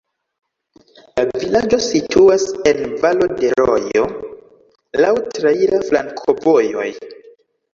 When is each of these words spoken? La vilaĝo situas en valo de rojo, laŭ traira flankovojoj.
La 1.17 1.25
vilaĝo 1.43 1.79
situas 1.87 2.45
en 2.71 2.81
valo 3.03 3.27
de 3.43 3.51
rojo, 3.61 4.07
laŭ 5.05 5.13
traira 5.37 5.83
flankovojoj. 5.91 6.89